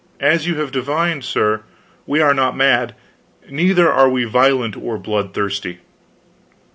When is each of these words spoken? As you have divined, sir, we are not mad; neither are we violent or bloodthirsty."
As 0.19 0.47
you 0.47 0.55
have 0.55 0.71
divined, 0.71 1.23
sir, 1.23 1.61
we 2.07 2.21
are 2.21 2.33
not 2.33 2.55
mad; 2.57 2.95
neither 3.51 3.87
are 3.91 4.09
we 4.09 4.23
violent 4.23 4.75
or 4.75 4.97
bloodthirsty." 4.97 5.77